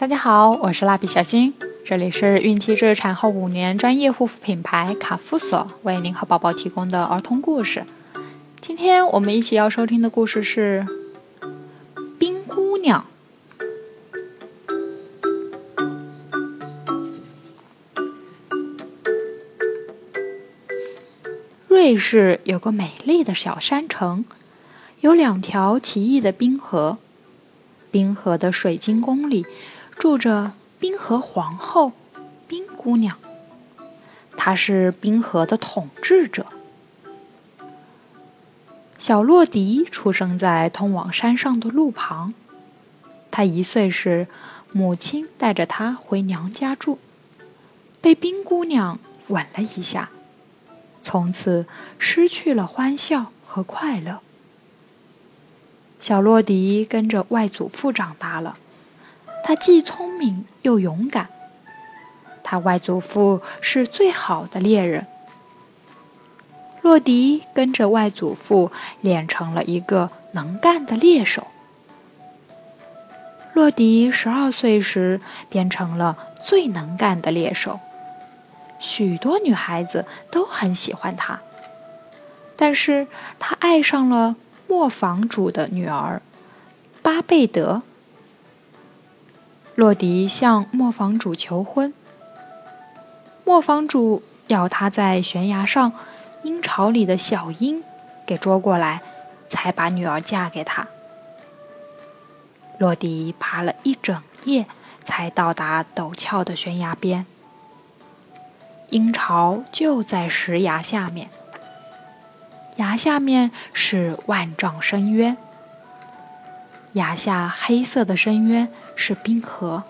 [0.00, 1.52] 大家好，我是蜡笔小新，
[1.84, 7.84] 这里是孕期至产后五年专业护肤品牌卡夫索为您和宝宝提供的儿童故事。
[8.62, 10.86] 今天我们一起要收听的故事是
[12.18, 13.04] 《冰姑娘》。
[21.68, 24.24] 瑞士有个美丽的小山城，
[25.00, 26.96] 有两条奇异的冰河。
[27.92, 29.44] 冰河的水晶宫里
[30.00, 31.92] 住着冰河皇后
[32.48, 33.18] 冰姑娘，
[34.34, 36.46] 她是冰河的统治者。
[38.98, 42.32] 小洛迪出生在通往山上的路旁。
[43.30, 44.26] 他一岁时，
[44.72, 46.98] 母亲带着他回娘家住，
[48.00, 50.08] 被冰姑娘吻了一下，
[51.02, 51.66] 从此
[51.98, 54.20] 失去了欢笑和快乐。
[55.98, 58.56] 小洛迪跟着外祖父长大了，
[59.42, 61.28] 他既聪明又勇敢。
[62.42, 65.06] 他外祖父是最好的猎人。
[66.82, 71.46] 洛迪跟着外祖父练成了一个能干的猎手。
[73.52, 77.80] 洛迪十二岁时变成了最能干的猎手，
[78.78, 81.40] 许多女孩子都很喜欢他。
[82.56, 83.06] 但是
[83.38, 84.36] 他爱上了。
[84.70, 86.22] 磨坊主的女儿
[87.02, 87.82] 巴贝德，
[89.80, 91.94] 洛迪向磨坊主求婚。
[93.46, 95.94] 磨坊主要他在悬崖上
[96.42, 97.82] 鹰巢里的小鹰
[98.26, 99.00] 给捉过来，
[99.48, 100.86] 才把女儿嫁给他。
[102.76, 104.66] 洛迪爬了一整夜，
[105.06, 107.24] 才到达陡峭的悬崖边。
[108.90, 111.30] 鹰巢就在石崖下面。
[112.76, 115.38] 崖下面是万丈深渊，
[116.94, 119.84] 崖下黑色的深渊是冰河。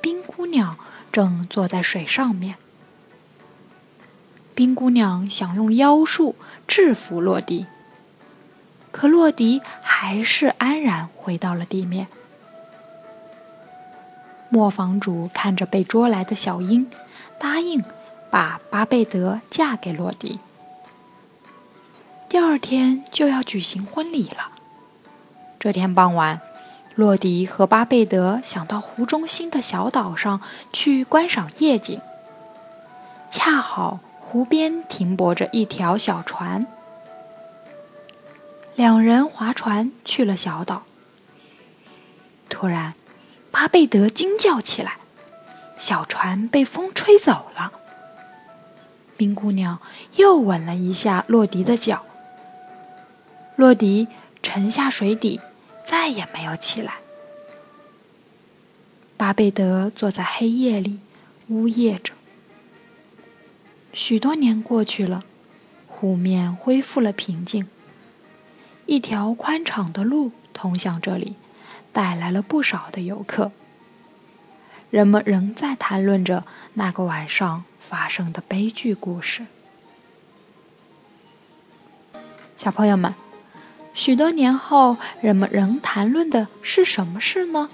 [0.00, 0.76] 冰姑娘
[1.12, 2.56] 正坐在水上面。
[4.54, 7.66] 冰姑娘想用妖术制服洛迪，
[8.90, 12.06] 可洛迪还是安然回到了地面。
[14.48, 16.88] 磨坊主看着被捉来的小鹰，
[17.38, 17.82] 答应
[18.30, 20.38] 把巴贝德嫁给洛迪。
[22.28, 24.52] 第二天就要举行婚礼了。
[25.64, 26.42] 这天傍晚，
[26.94, 30.42] 洛迪和巴贝德想到湖中心的小岛上
[30.74, 32.02] 去观赏夜景。
[33.30, 36.66] 恰好湖边停泊着一条小船，
[38.74, 40.82] 两人划船去了小岛。
[42.50, 42.92] 突然，
[43.50, 44.98] 巴贝德惊叫起来
[45.78, 47.72] ：“小船被风吹走了！”
[49.16, 49.78] 冰姑娘
[50.16, 52.04] 又吻了一下洛迪的脚。
[53.56, 54.08] 洛迪
[54.42, 55.40] 沉下水底，
[55.84, 56.94] 再也没有起来。
[59.16, 61.00] 巴贝德坐在黑夜里，
[61.48, 62.12] 呜咽着。
[63.92, 65.24] 许多年过去了，
[65.86, 67.68] 湖面恢复了平静。
[68.86, 71.36] 一条宽敞的路通向这里，
[71.92, 73.52] 带来了不少的游客。
[74.90, 76.44] 人们仍在谈论着
[76.74, 79.46] 那个晚上发生的悲剧故事。
[82.56, 83.23] 小朋友们。
[83.94, 87.70] 许多年后，人们仍谈论的是什么事呢？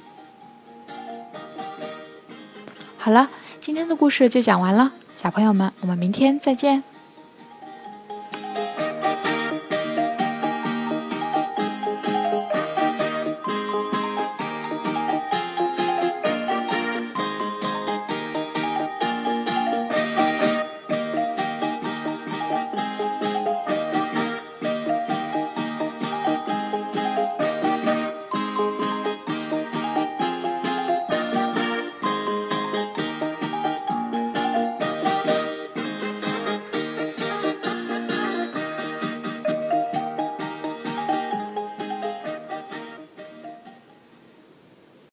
[2.98, 6.84] 好了，今天的故事就讲完了，小朋友们，我们明天再见。